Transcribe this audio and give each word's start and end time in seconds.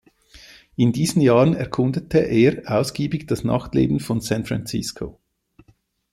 In 0.77 0.93
diesen 0.93 1.21
Jahren 1.21 1.53
erkundete 1.53 2.17
er 2.17 2.63
auch 2.65 2.79
ausgiebig 2.79 3.27
das 3.27 3.43
Nachtleben 3.43 3.99
von 3.99 4.19
San 4.19 4.45
Francisco. 4.47 5.19